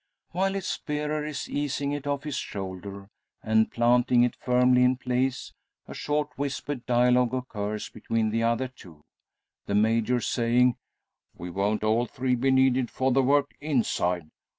[0.31, 3.05] While its bearer is easing it off his shoulders,
[3.43, 5.53] and planting it firmly in place,
[5.87, 9.03] a short whispered dialogue occurs between the other two,
[9.67, 10.75] the Major saying
[11.37, 14.31] "We won't all three be needed for the work inside.